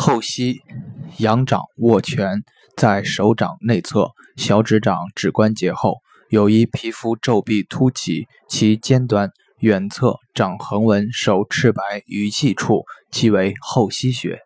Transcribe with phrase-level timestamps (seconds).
[0.00, 0.62] 后溪
[1.18, 2.42] 仰掌握拳
[2.74, 5.98] 在手掌内侧小指掌指关节后
[6.30, 14.40] 有一皮肤皱壁凸起其尖端远侧掌横纹手赤白鱼际处即为后溪穴。